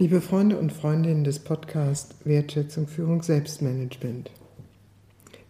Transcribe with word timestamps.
Liebe 0.00 0.20
Freunde 0.20 0.56
und 0.56 0.72
Freundinnen 0.72 1.24
des 1.24 1.40
Podcasts 1.40 2.14
Wertschätzung, 2.24 2.86
Führung, 2.86 3.24
Selbstmanagement. 3.24 4.30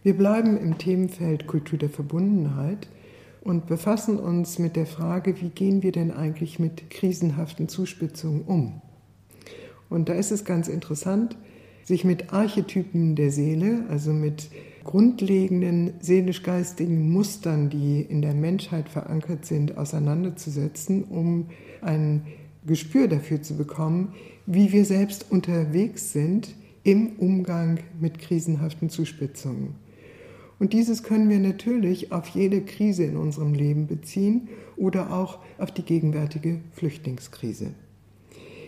Wir 0.01 0.17
bleiben 0.17 0.57
im 0.57 0.79
Themenfeld 0.79 1.45
Kultur 1.45 1.77
der 1.77 1.91
Verbundenheit 1.91 2.87
und 3.41 3.67
befassen 3.67 4.17
uns 4.17 4.57
mit 4.57 4.75
der 4.75 4.87
Frage, 4.87 5.39
wie 5.39 5.49
gehen 5.49 5.83
wir 5.83 5.91
denn 5.91 6.09
eigentlich 6.09 6.57
mit 6.57 6.89
krisenhaften 6.89 7.69
Zuspitzungen 7.69 8.41
um? 8.41 8.81
Und 9.87 10.09
da 10.09 10.13
ist 10.13 10.31
es 10.31 10.45
ganz 10.45 10.67
interessant, 10.67 11.37
sich 11.83 12.03
mit 12.03 12.33
Archetypen 12.33 13.15
der 13.15 13.29
Seele, 13.29 13.83
also 13.87 14.13
mit 14.13 14.49
grundlegenden 14.83 15.93
seelisch-geistigen 15.99 17.11
Mustern, 17.11 17.69
die 17.69 18.01
in 18.01 18.23
der 18.23 18.33
Menschheit 18.33 18.89
verankert 18.89 19.45
sind, 19.45 19.77
auseinanderzusetzen, 19.77 21.03
um 21.03 21.49
ein 21.81 22.23
Gespür 22.65 23.07
dafür 23.07 23.41
zu 23.41 23.55
bekommen, 23.55 24.13
wie 24.45 24.71
wir 24.71 24.85
selbst 24.85 25.25
unterwegs 25.29 26.11
sind 26.11 26.55
im 26.83 27.13
Umgang 27.17 27.79
mit 27.99 28.19
krisenhaften 28.19 28.89
Zuspitzungen. 28.89 29.75
Und 30.59 30.73
dieses 30.73 31.03
können 31.03 31.29
wir 31.29 31.39
natürlich 31.39 32.11
auf 32.11 32.27
jede 32.29 32.61
Krise 32.61 33.05
in 33.05 33.15
unserem 33.15 33.53
Leben 33.53 33.87
beziehen 33.87 34.49
oder 34.75 35.13
auch 35.13 35.39
auf 35.57 35.71
die 35.71 35.83
gegenwärtige 35.83 36.59
Flüchtlingskrise. 36.73 37.71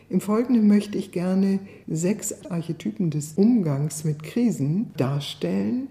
Im 0.10 0.22
Folgenden 0.22 0.68
möchte 0.68 0.98
ich 0.98 1.12
gerne 1.12 1.60
sechs 1.88 2.46
Archetypen 2.46 3.12
des 3.12 3.34
Umgangs 3.34 4.04
mit 4.04 4.24
Krisen 4.24 4.92
darstellen, 4.98 5.88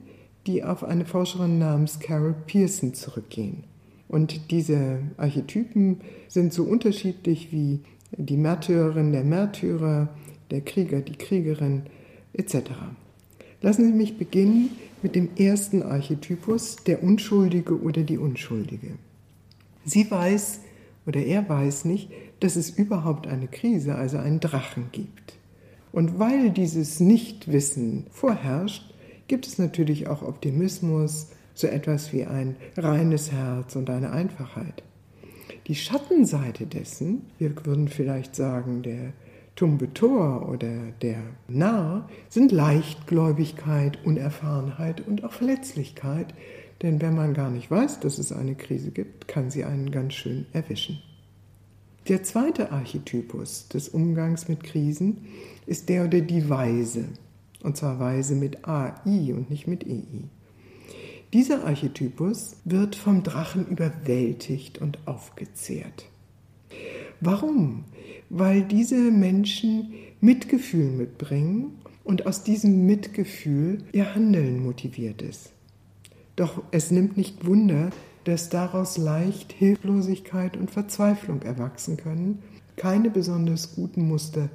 die 0.47 0.63
auf 0.65 0.85
eine 0.85 1.05
Forscherin 1.05 1.59
namens 1.59 2.01
Carol 2.01 2.35
Pearson 2.47 2.95
zurückgehen. 2.95 3.65
Und 4.09 4.51
diese 4.51 4.99
Archetypen 5.17 6.01
sind 6.29 6.53
so 6.53 6.65
unterschiedlich 6.65 7.53
wie 7.53 7.81
die 8.17 8.37
Märtyrerin, 8.37 9.13
der 9.13 9.25
Märtyrer, 9.25 10.09
der 10.51 10.61
Krieger, 10.63 11.01
die 11.01 11.17
Kriegerin 11.17 11.83
etc. 12.33 12.71
Lassen 13.63 13.85
Sie 13.85 13.93
mich 13.93 14.19
beginnen 14.19 14.71
mit 15.03 15.15
dem 15.15 15.31
ersten 15.37 15.83
Archetypus, 15.83 16.77
der 16.87 17.03
Unschuldige 17.03 17.81
oder 17.81 18.03
die 18.03 18.19
Unschuldige. 18.19 18.93
Sie 19.85 20.11
weiß 20.11 20.61
oder 21.07 21.21
er 21.21 21.49
weiß 21.49 21.85
nicht, 21.87 22.11
dass 22.41 22.57
es 22.57 22.71
überhaupt 22.71 23.27
eine 23.27 23.49
Krise, 23.49 23.95
also 23.95 24.19
einen 24.19 24.41
Drachen 24.41 24.87
gibt. 24.93 25.35
Und 25.93 26.19
weil 26.19 26.51
dieses 26.51 27.01
Nichtwissen 27.01 28.07
vorherrscht, 28.11 28.95
gibt 29.29 29.47
es 29.47 29.59
natürlich 29.59 30.09
auch 30.09 30.23
Optimismus, 30.23 31.29
so 31.55 31.67
etwas 31.67 32.13
wie 32.13 32.25
ein 32.25 32.57
reines 32.77 33.33
Herz 33.33 33.77
und 33.77 33.91
eine 33.91 34.11
Einfachheit. 34.13 34.83
Die 35.71 35.77
Schattenseite 35.77 36.67
dessen, 36.67 37.27
wir 37.39 37.55
würden 37.65 37.87
vielleicht 37.87 38.35
sagen, 38.35 38.83
der 38.83 39.13
Tumbe 39.55 39.95
Tor 39.95 40.49
oder 40.49 40.91
der 41.01 41.23
Narr, 41.47 42.09
sind 42.29 42.51
Leichtgläubigkeit, 42.51 44.05
Unerfahrenheit 44.05 45.07
und 45.07 45.23
auch 45.23 45.31
Verletzlichkeit. 45.31 46.35
Denn 46.83 47.01
wenn 47.01 47.15
man 47.15 47.35
gar 47.35 47.53
nicht 47.53 47.71
weiß, 47.71 48.01
dass 48.01 48.19
es 48.19 48.33
eine 48.33 48.57
Krise 48.57 48.91
gibt, 48.91 49.29
kann 49.29 49.53
sie 49.53 49.63
einen 49.63 49.93
ganz 49.93 50.15
schön 50.15 50.47
erwischen. 50.53 51.01
Der 52.09 52.25
zweite 52.25 52.73
Archetypus 52.73 53.69
des 53.69 53.91
Umgangs 53.91 54.49
mit 54.49 54.65
Krisen 54.65 55.29
ist 55.67 55.89
der 55.89 56.07
oder 56.07 56.21
die 56.21 56.51
Weise. 56.51 57.05
Und 57.63 57.77
zwar 57.77 58.01
Weise 58.01 58.35
mit 58.35 58.67
AI 58.67 59.33
und 59.35 59.51
nicht 59.51 59.69
mit 59.69 59.87
EI. 59.87 60.25
Dieser 61.33 61.65
Archetypus 61.65 62.57
wird 62.65 62.97
vom 62.97 63.23
Drachen 63.23 63.67
überwältigt 63.69 64.79
und 64.79 64.99
aufgezehrt. 65.07 66.07
Warum? 67.21 67.85
Weil 68.31 68.63
diese 68.63 68.97
Menschen 68.97 69.93
Mitgefühl 70.21 70.91
mitbringen 70.91 71.79
und 72.03 72.27
aus 72.27 72.43
diesem 72.43 72.85
Mitgefühl 72.85 73.79
ihr 73.93 74.13
Handeln 74.15 74.65
motiviert 74.65 75.23
ist. 75.23 75.53
Doch 76.35 76.63
es 76.73 76.91
nimmt 76.91 77.17
nicht 77.17 77.47
Wunder, 77.47 77.91
dass 78.25 78.49
daraus 78.49 78.99
leicht 78.99 79.53
Hilflosigkeit 79.53 80.57
und 80.57 80.71
Verzweiflung 80.71 81.43
erwachsen 81.43 81.97
können, 81.97 82.43
keine 82.77 83.09
besonders 83.09 83.77
guten 83.77 84.09
Muster, 84.09 84.49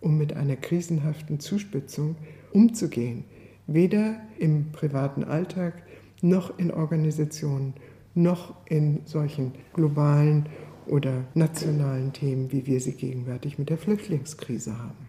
um 0.00 0.18
mit 0.18 0.34
einer 0.34 0.56
krisenhaften 0.56 1.40
Zuspitzung 1.40 2.16
umzugehen, 2.52 3.24
weder 3.66 4.20
im 4.38 4.72
privaten 4.72 5.24
Alltag 5.24 5.82
noch 6.22 6.58
in 6.58 6.70
Organisationen, 6.70 7.74
noch 8.14 8.54
in 8.66 9.02
solchen 9.04 9.52
globalen 9.72 10.48
oder 10.86 11.24
nationalen 11.34 12.12
Themen, 12.12 12.50
wie 12.50 12.66
wir 12.66 12.80
sie 12.80 12.92
gegenwärtig 12.92 13.58
mit 13.58 13.70
der 13.70 13.78
Flüchtlingskrise 13.78 14.78
haben. 14.78 15.08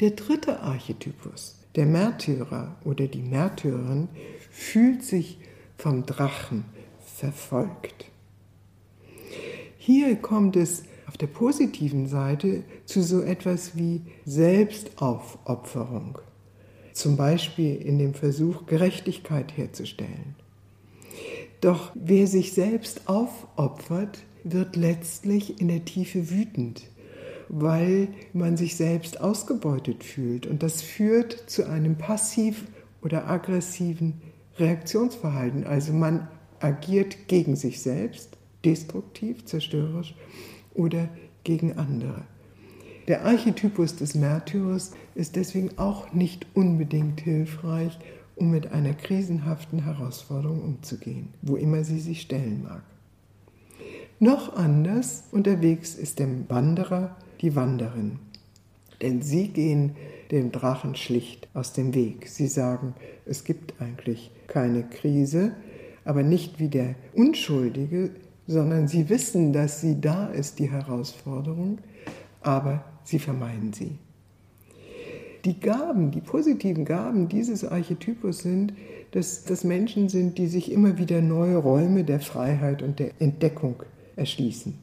Der 0.00 0.10
dritte 0.10 0.60
Archetypus, 0.60 1.58
der 1.76 1.86
Märtyrer 1.86 2.76
oder 2.84 3.06
die 3.06 3.22
Märtyrerin, 3.22 4.08
fühlt 4.50 5.02
sich 5.02 5.38
vom 5.76 6.06
Drachen 6.06 6.64
verfolgt. 7.00 8.10
Hier 9.78 10.16
kommt 10.16 10.56
es 10.56 10.84
auf 11.06 11.16
der 11.18 11.26
positiven 11.26 12.06
Seite 12.06 12.62
zu 12.84 13.02
so 13.02 13.20
etwas 13.20 13.76
wie 13.76 14.02
Selbstaufopferung 14.24 16.18
zum 17.02 17.16
Beispiel 17.16 17.74
in 17.76 17.98
dem 17.98 18.14
Versuch, 18.14 18.66
Gerechtigkeit 18.66 19.56
herzustellen. 19.56 20.36
Doch 21.60 21.90
wer 21.94 22.28
sich 22.28 22.52
selbst 22.52 23.08
aufopfert, 23.08 24.20
wird 24.44 24.76
letztlich 24.76 25.60
in 25.60 25.66
der 25.66 25.84
Tiefe 25.84 26.30
wütend, 26.30 26.84
weil 27.48 28.08
man 28.32 28.56
sich 28.56 28.76
selbst 28.76 29.20
ausgebeutet 29.20 30.04
fühlt. 30.04 30.46
Und 30.46 30.62
das 30.62 30.80
führt 30.80 31.50
zu 31.50 31.68
einem 31.68 31.98
passiv 31.98 32.64
oder 33.02 33.28
aggressiven 33.28 34.22
Reaktionsverhalten. 34.58 35.64
Also 35.64 35.92
man 35.92 36.28
agiert 36.60 37.26
gegen 37.26 37.56
sich 37.56 37.82
selbst, 37.82 38.36
destruktiv, 38.64 39.44
zerstörerisch 39.44 40.14
oder 40.72 41.08
gegen 41.42 41.76
andere. 41.78 42.22
Der 43.08 43.24
Archetypus 43.24 43.96
des 43.96 44.14
Märtyrers 44.14 44.92
ist 45.14 45.36
deswegen 45.36 45.76
auch 45.76 46.12
nicht 46.12 46.46
unbedingt 46.54 47.20
hilfreich, 47.20 47.98
um 48.36 48.50
mit 48.50 48.72
einer 48.72 48.94
krisenhaften 48.94 49.84
Herausforderung 49.84 50.62
umzugehen, 50.62 51.28
wo 51.42 51.56
immer 51.56 51.84
sie 51.84 52.00
sich 52.00 52.22
stellen 52.22 52.62
mag. 52.62 52.82
Noch 54.20 54.56
anders 54.56 55.24
unterwegs 55.32 55.96
ist 55.96 56.20
der 56.20 56.28
Wanderer, 56.48 57.16
die 57.40 57.56
Wanderin. 57.56 58.20
Denn 59.00 59.20
sie 59.20 59.48
gehen 59.48 59.96
dem 60.30 60.52
Drachen 60.52 60.94
schlicht 60.94 61.48
aus 61.54 61.72
dem 61.72 61.94
Weg. 61.94 62.28
Sie 62.28 62.46
sagen, 62.46 62.94
es 63.26 63.42
gibt 63.42 63.74
eigentlich 63.80 64.30
keine 64.46 64.84
Krise, 64.84 65.52
aber 66.04 66.22
nicht 66.22 66.60
wie 66.60 66.68
der 66.68 66.94
Unschuldige, 67.14 68.10
sondern 68.46 68.86
sie 68.86 69.08
wissen, 69.08 69.52
dass 69.52 69.80
sie 69.80 70.00
da 70.00 70.26
ist, 70.28 70.60
die 70.60 70.70
Herausforderung, 70.70 71.78
aber 72.40 72.84
sie 73.04 73.18
vermeiden 73.18 73.72
sie. 73.72 73.98
Die 75.44 75.58
Gaben, 75.58 76.12
die 76.12 76.20
positiven 76.20 76.84
Gaben 76.84 77.28
dieses 77.28 77.64
Archetypus 77.64 78.38
sind, 78.38 78.74
dass 79.10 79.44
das 79.44 79.64
Menschen 79.64 80.08
sind, 80.08 80.38
die 80.38 80.46
sich 80.46 80.70
immer 80.70 80.98
wieder 80.98 81.20
neue 81.20 81.56
Räume 81.56 82.04
der 82.04 82.20
Freiheit 82.20 82.82
und 82.82 82.98
der 82.98 83.10
Entdeckung 83.20 83.82
erschließen. 84.14 84.74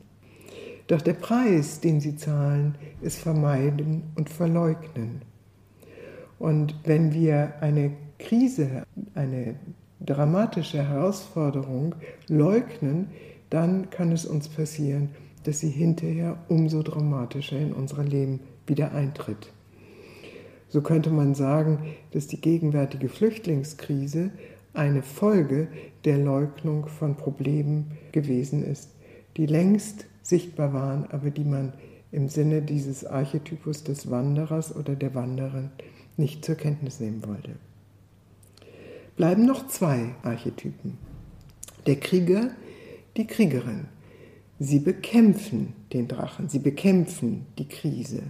Doch 0.87 1.01
der 1.01 1.13
Preis, 1.13 1.79
den 1.79 2.01
sie 2.01 2.15
zahlen, 2.15 2.75
ist 3.01 3.19
Vermeiden 3.19 4.03
und 4.15 4.29
Verleugnen. 4.29 5.21
Und 6.39 6.75
wenn 6.83 7.13
wir 7.13 7.53
eine 7.61 7.91
Krise, 8.17 8.83
eine 9.15 9.55
dramatische 9.99 10.83
Herausforderung 10.83 11.95
leugnen, 12.27 13.07
dann 13.49 13.89
kann 13.89 14.11
es 14.11 14.25
uns 14.25 14.47
passieren, 14.47 15.09
dass 15.49 15.61
sie 15.61 15.71
hinterher 15.71 16.37
umso 16.47 16.83
dramatischer 16.83 17.57
in 17.57 17.73
unser 17.73 18.03
Leben 18.03 18.39
wieder 18.67 18.91
eintritt. 18.91 19.51
So 20.67 20.81
könnte 20.81 21.09
man 21.09 21.33
sagen, 21.33 21.79
dass 22.11 22.27
die 22.27 22.39
gegenwärtige 22.39 23.09
Flüchtlingskrise 23.09 24.29
eine 24.75 25.01
Folge 25.01 25.67
der 26.05 26.19
Leugnung 26.19 26.85
von 26.85 27.15
Problemen 27.15 27.97
gewesen 28.11 28.63
ist, 28.63 28.91
die 29.37 29.47
längst 29.47 30.05
sichtbar 30.21 30.71
waren, 30.71 31.07
aber 31.09 31.31
die 31.31 31.45
man 31.45 31.73
im 32.11 32.29
Sinne 32.29 32.61
dieses 32.61 33.03
Archetypus 33.03 33.83
des 33.83 34.11
Wanderers 34.11 34.75
oder 34.75 34.95
der 34.95 35.15
Wanderin 35.15 35.71
nicht 36.15 36.45
zur 36.45 36.53
Kenntnis 36.53 36.99
nehmen 36.99 37.25
wollte. 37.25 37.55
Bleiben 39.15 39.47
noch 39.47 39.67
zwei 39.67 40.13
Archetypen. 40.21 40.99
Der 41.87 41.95
Krieger, 41.95 42.51
die 43.17 43.25
Kriegerin. 43.25 43.87
Sie 44.59 44.79
bekämpfen 44.79 45.73
den 45.93 46.07
Drachen, 46.07 46.49
sie 46.49 46.59
bekämpfen 46.59 47.45
die 47.57 47.67
Krise. 47.67 48.23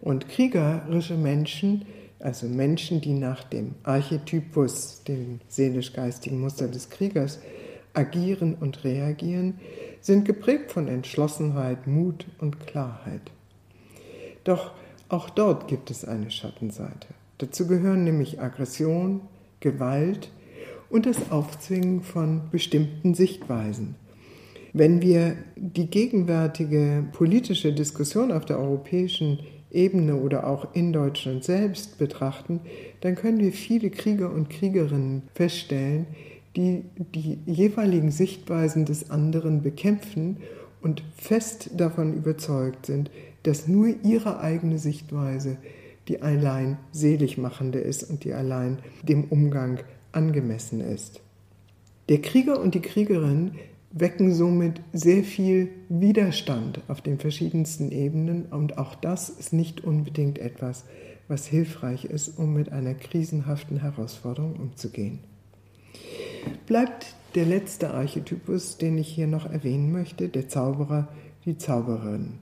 Und 0.00 0.28
kriegerische 0.28 1.16
Menschen, 1.16 1.86
also 2.18 2.48
Menschen, 2.48 3.00
die 3.00 3.14
nach 3.14 3.44
dem 3.44 3.76
Archetypus, 3.84 5.04
dem 5.04 5.40
seelisch-geistigen 5.48 6.40
Muster 6.40 6.66
des 6.66 6.90
Kriegers, 6.90 7.38
agieren 7.94 8.54
und 8.54 8.82
reagieren, 8.84 9.60
sind 10.00 10.24
geprägt 10.24 10.72
von 10.72 10.88
Entschlossenheit, 10.88 11.86
Mut 11.86 12.26
und 12.38 12.60
Klarheit. 12.66 13.30
Doch 14.44 14.72
Auch 15.08 15.30
dort 15.30 15.68
gibt 15.68 15.90
es 15.90 16.04
eine 16.04 16.30
Schattenseite. 16.30 17.08
Dazu 17.38 17.66
gehören 17.66 18.04
nämlich 18.04 18.40
Aggression, 18.40 19.22
Gewalt 19.60 20.30
und 20.90 21.06
das 21.06 21.30
Aufzwingen 21.30 22.02
von 22.02 22.50
bestimmten 22.50 23.14
Sichtweisen. 23.14 23.94
Wenn 24.72 25.00
wir 25.02 25.36
die 25.56 25.88
gegenwärtige 25.88 27.04
politische 27.12 27.72
Diskussion 27.72 28.32
auf 28.32 28.44
der 28.44 28.58
europäischen 28.58 29.38
Ebene 29.70 30.16
oder 30.16 30.46
auch 30.46 30.74
in 30.74 30.92
Deutschland 30.92 31.44
selbst 31.44 31.98
betrachten, 31.98 32.60
dann 33.00 33.14
können 33.14 33.38
wir 33.38 33.52
viele 33.52 33.90
Krieger 33.90 34.32
und 34.32 34.50
Kriegerinnen 34.50 35.22
feststellen, 35.34 36.06
die 36.56 36.84
die 37.14 37.38
jeweiligen 37.46 38.10
Sichtweisen 38.10 38.84
des 38.84 39.10
anderen 39.10 39.62
bekämpfen 39.62 40.38
und 40.80 41.02
fest 41.16 41.70
davon 41.76 42.14
überzeugt 42.14 42.86
sind, 42.86 43.10
dass 43.42 43.68
nur 43.68 43.94
ihre 44.02 44.40
eigene 44.40 44.78
Sichtweise 44.78 45.58
die 46.08 46.22
allein 46.22 46.78
seligmachende 46.92 47.78
ist 47.78 48.02
und 48.04 48.24
die 48.24 48.32
allein 48.32 48.78
dem 49.02 49.24
Umgang 49.24 49.80
angemessen 50.12 50.80
ist. 50.80 51.20
Der 52.08 52.22
Krieger 52.22 52.58
und 52.58 52.74
die 52.74 52.80
Kriegerin 52.80 53.52
wecken 53.90 54.34
somit 54.34 54.80
sehr 54.92 55.24
viel 55.24 55.70
Widerstand 55.88 56.80
auf 56.88 57.00
den 57.00 57.18
verschiedensten 57.18 57.90
Ebenen 57.90 58.46
und 58.46 58.78
auch 58.78 58.94
das 58.94 59.30
ist 59.30 59.52
nicht 59.52 59.82
unbedingt 59.82 60.38
etwas, 60.38 60.84
was 61.26 61.46
hilfreich 61.46 62.04
ist, 62.04 62.38
um 62.38 62.54
mit 62.54 62.72
einer 62.72 62.94
krisenhaften 62.94 63.80
Herausforderung 63.80 64.56
umzugehen. 64.56 65.20
Bleibt 66.66 67.14
der 67.34 67.46
letzte 67.46 67.92
Archetypus, 67.92 68.78
den 68.78 68.98
ich 68.98 69.08
hier 69.08 69.26
noch 69.26 69.46
erwähnen 69.50 69.92
möchte, 69.92 70.28
der 70.28 70.48
Zauberer, 70.48 71.08
die 71.44 71.58
Zauberin. 71.58 72.38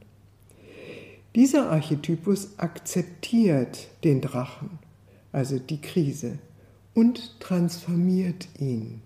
Dieser 1.35 1.71
Archetypus 1.71 2.59
akzeptiert 2.59 3.89
den 4.05 4.21
Drachen, 4.21 4.79
also 5.33 5.59
die 5.59 5.81
Krise, 5.81 6.39
und 6.95 7.41
transformiert 7.41 8.49
ihn. 8.59 9.03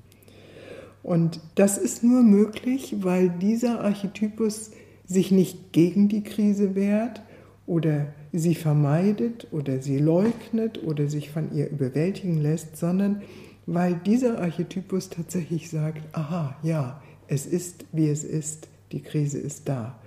Und 1.02 1.40
das 1.54 1.78
ist 1.78 2.04
nur 2.04 2.22
möglich, 2.22 2.96
weil 3.00 3.30
dieser 3.30 3.80
Archetypus 3.80 4.70
sich 5.06 5.30
nicht 5.30 5.72
gegen 5.72 6.08
die 6.08 6.22
Krise 6.22 6.74
wehrt 6.74 7.22
oder 7.66 8.12
sie 8.32 8.54
vermeidet 8.54 9.48
oder 9.50 9.80
sie 9.80 9.98
leugnet 9.98 10.82
oder 10.84 11.08
sich 11.08 11.30
von 11.30 11.52
ihr 11.52 11.70
überwältigen 11.70 12.40
lässt, 12.40 12.76
sondern 12.76 13.22
weil 13.66 13.94
dieser 13.94 14.40
Archetypus 14.40 15.10
tatsächlich 15.10 15.70
sagt, 15.70 16.02
aha, 16.12 16.56
ja, 16.62 17.02
es 17.28 17.46
ist, 17.46 17.84
wie 17.92 18.08
es 18.08 18.24
ist, 18.24 18.68
die 18.92 19.00
Krise 19.00 19.38
ist 19.38 19.68
da. 19.68 19.98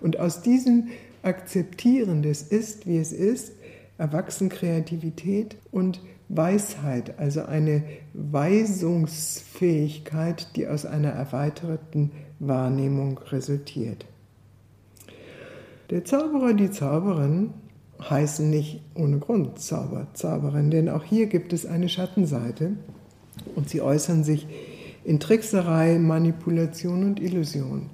Und 0.00 0.18
aus 0.18 0.42
diesem 0.42 0.88
Akzeptieren 1.22 2.22
des 2.22 2.42
Ist, 2.42 2.86
wie 2.86 2.98
es 2.98 3.12
ist, 3.12 3.52
erwachsen 3.98 4.48
Kreativität 4.48 5.56
und 5.70 6.00
Weisheit, 6.34 7.18
also 7.18 7.44
eine 7.44 7.82
Weisungsfähigkeit, 8.14 10.56
die 10.56 10.66
aus 10.66 10.86
einer 10.86 11.10
erweiterten 11.10 12.10
Wahrnehmung 12.38 13.18
resultiert. 13.18 14.06
Der 15.90 16.06
Zauberer, 16.06 16.54
die 16.54 16.70
Zauberin 16.70 17.50
heißen 18.00 18.48
nicht 18.48 18.80
ohne 18.94 19.18
Grund 19.18 19.60
Zauber, 19.60 20.06
Zauberin, 20.14 20.70
denn 20.70 20.88
auch 20.88 21.04
hier 21.04 21.26
gibt 21.26 21.52
es 21.52 21.66
eine 21.66 21.90
Schattenseite 21.90 22.78
und 23.54 23.68
sie 23.68 23.82
äußern 23.82 24.24
sich 24.24 24.46
in 25.04 25.20
Trickserei, 25.20 25.98
Manipulation 25.98 27.04
und 27.04 27.20
Illusion. 27.20 27.90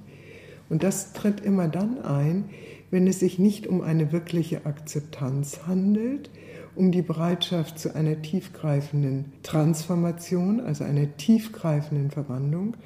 Und 0.69 0.83
das 0.83 1.13
tritt 1.13 1.41
immer 1.41 1.67
dann 1.67 2.01
ein, 2.01 2.45
wenn 2.91 3.07
es 3.07 3.19
sich 3.19 3.39
nicht 3.39 3.67
um 3.67 3.81
eine 3.81 4.11
wirkliche 4.11 4.65
Akzeptanz 4.65 5.61
handelt, 5.67 6.29
um 6.75 6.91
die 6.91 7.01
Bereitschaft 7.01 7.77
zu 7.77 7.93
einer 7.93 8.21
tiefgreifenden 8.21 9.33
Transformation, 9.43 10.59
also 10.59 10.83
einer 10.83 11.15
tiefgreifenden 11.17 12.11
Verwandlung, 12.11 12.77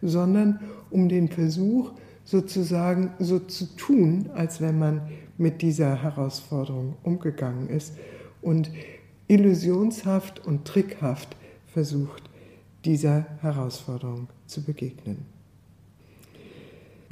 sondern 0.00 0.60
um 0.90 1.08
den 1.08 1.28
Versuch, 1.28 1.92
sozusagen 2.24 3.12
so 3.18 3.38
zu 3.38 3.76
tun, 3.76 4.30
als 4.34 4.60
wenn 4.60 4.78
man 4.78 5.02
mit 5.38 5.62
dieser 5.62 6.02
Herausforderung 6.02 6.94
umgegangen 7.02 7.68
ist 7.68 7.94
und 8.40 8.70
illusionshaft 9.26 10.44
und 10.44 10.64
trickhaft 10.64 11.36
versucht, 11.66 12.22
dieser 12.84 13.26
Herausforderung 13.40 14.28
zu 14.46 14.62
begegnen. 14.62 15.26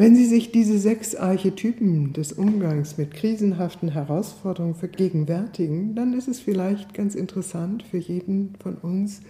Wenn 0.00 0.16
Sie 0.16 0.24
sich 0.24 0.50
diese 0.50 0.78
sechs 0.78 1.14
Archetypen 1.14 2.14
des 2.14 2.32
Umgangs 2.32 2.96
mit 2.96 3.12
krisenhaften 3.12 3.90
Herausforderungen 3.90 4.74
vergegenwärtigen, 4.74 5.94
dann 5.94 6.14
ist 6.14 6.26
es 6.26 6.40
vielleicht 6.40 6.94
ganz 6.94 7.14
interessant 7.14 7.82
für 7.82 7.98
jeden 7.98 8.54
von 8.62 8.76
uns, 8.76 9.20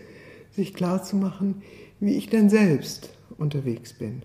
sich 0.52 0.72
klarzumachen, 0.72 1.62
wie 1.98 2.14
ich 2.14 2.28
denn 2.28 2.48
selbst 2.48 3.10
unterwegs 3.36 3.94
bin. 3.94 4.22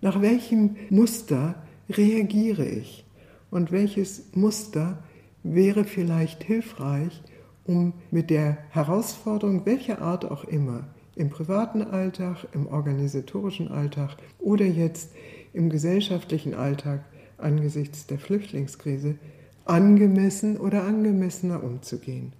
Nach 0.00 0.22
welchem 0.22 0.76
Muster 0.88 1.56
reagiere 1.90 2.64
ich 2.64 3.04
und 3.50 3.70
welches 3.70 4.34
Muster 4.34 5.04
wäre 5.42 5.84
vielleicht 5.84 6.42
hilfreich, 6.42 7.22
um 7.64 7.92
mit 8.10 8.30
der 8.30 8.56
Herausforderung, 8.70 9.66
welcher 9.66 10.00
Art 10.00 10.24
auch 10.24 10.44
immer, 10.44 10.88
im 11.16 11.30
privaten 11.30 11.82
Alltag, 11.82 12.46
im 12.52 12.66
organisatorischen 12.66 13.68
Alltag 13.68 14.16
oder 14.38 14.66
jetzt 14.66 15.10
im 15.52 15.70
gesellschaftlichen 15.70 16.54
Alltag 16.54 17.04
angesichts 17.38 18.06
der 18.06 18.18
Flüchtlingskrise 18.18 19.16
angemessen 19.64 20.58
oder 20.58 20.84
angemessener 20.84 21.64
umzugehen. 21.64 22.32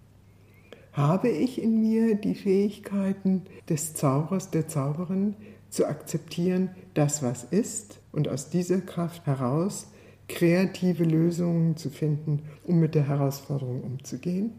Habe 0.92 1.28
ich 1.28 1.60
in 1.60 1.80
mir 1.80 2.14
die 2.14 2.34
Fähigkeiten 2.34 3.42
des 3.68 3.94
Zaubers, 3.94 4.50
der 4.50 4.68
Zauberin, 4.68 5.34
zu 5.68 5.86
akzeptieren, 5.86 6.70
das 6.94 7.22
was 7.22 7.44
ist 7.44 7.98
und 8.12 8.28
aus 8.28 8.50
dieser 8.50 8.80
Kraft 8.80 9.26
heraus 9.26 9.88
kreative 10.28 11.04
Lösungen 11.04 11.76
zu 11.76 11.90
finden, 11.90 12.42
um 12.64 12.80
mit 12.80 12.94
der 12.94 13.08
Herausforderung 13.08 13.82
umzugehen? 13.82 14.52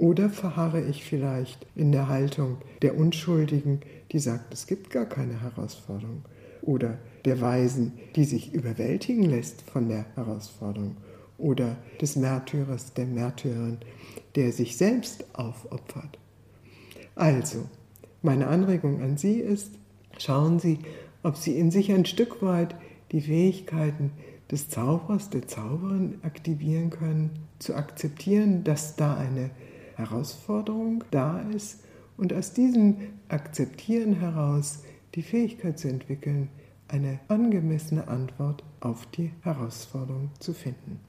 Oder 0.00 0.30
verharre 0.30 0.80
ich 0.80 1.04
vielleicht 1.04 1.66
in 1.76 1.92
der 1.92 2.08
Haltung 2.08 2.56
der 2.80 2.96
Unschuldigen, 2.96 3.80
die 4.12 4.18
sagt, 4.18 4.50
es 4.50 4.66
gibt 4.66 4.88
gar 4.88 5.04
keine 5.04 5.42
Herausforderung? 5.42 6.22
Oder 6.62 6.96
der 7.26 7.42
Weisen, 7.42 7.92
die 8.16 8.24
sich 8.24 8.54
überwältigen 8.54 9.24
lässt 9.24 9.60
von 9.60 9.90
der 9.90 10.06
Herausforderung? 10.14 10.96
Oder 11.36 11.76
des 12.00 12.16
Märtyrers, 12.16 12.94
der 12.94 13.04
Märtyrerin, 13.04 13.76
der 14.36 14.52
sich 14.52 14.78
selbst 14.78 15.26
aufopfert? 15.34 16.18
Also, 17.14 17.66
meine 18.22 18.46
Anregung 18.46 19.02
an 19.02 19.18
Sie 19.18 19.34
ist, 19.34 19.72
schauen 20.16 20.60
Sie, 20.60 20.78
ob 21.22 21.36
Sie 21.36 21.58
in 21.58 21.70
sich 21.70 21.92
ein 21.92 22.06
Stück 22.06 22.40
weit 22.40 22.74
die 23.12 23.20
Fähigkeiten 23.20 24.12
des 24.50 24.70
Zauberers, 24.70 25.28
der 25.28 25.46
Zauberin 25.46 26.20
aktivieren 26.22 26.88
können, 26.88 27.32
zu 27.58 27.74
akzeptieren, 27.74 28.64
dass 28.64 28.96
da 28.96 29.14
eine 29.14 29.50
Herausforderung 30.00 31.04
da 31.10 31.40
ist 31.54 31.80
und 32.16 32.32
aus 32.32 32.52
diesem 32.52 32.96
Akzeptieren 33.28 34.14
heraus 34.14 34.82
die 35.14 35.22
Fähigkeit 35.22 35.78
zu 35.78 35.88
entwickeln, 35.88 36.48
eine 36.88 37.20
angemessene 37.28 38.08
Antwort 38.08 38.64
auf 38.80 39.06
die 39.06 39.30
Herausforderung 39.42 40.30
zu 40.38 40.52
finden. 40.52 41.00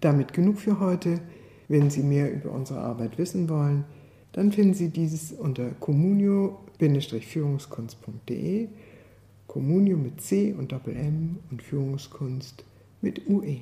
Damit 0.00 0.32
genug 0.32 0.58
für 0.58 0.80
heute. 0.80 1.20
Wenn 1.66 1.88
Sie 1.88 2.02
mehr 2.02 2.30
über 2.30 2.50
unsere 2.50 2.80
Arbeit 2.80 3.16
wissen 3.16 3.48
wollen, 3.48 3.86
dann 4.32 4.52
finden 4.52 4.74
Sie 4.74 4.90
dieses 4.90 5.32
unter 5.32 5.70
communio-führungskunst.de, 5.80 8.68
Communio 9.46 9.96
mit 9.96 10.20
C 10.20 10.52
und 10.52 10.72
Doppel 10.72 10.94
M 10.94 11.38
und 11.50 11.62
Führungskunst 11.62 12.66
mit 13.00 13.26
UE. 13.28 13.60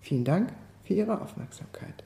Vielen 0.00 0.24
Dank 0.24 0.52
für 0.84 0.94
Ihre 0.94 1.20
Aufmerksamkeit. 1.20 2.04